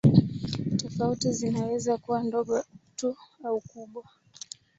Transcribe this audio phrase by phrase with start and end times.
[0.79, 2.63] Tofauti zinaweza kuwa ndogo
[2.95, 4.03] tu au kubwa.